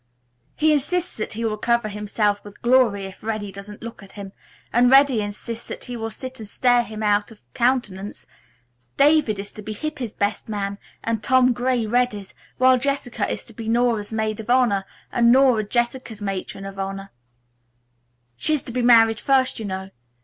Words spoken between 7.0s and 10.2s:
out of countenance. David is to be Hippy's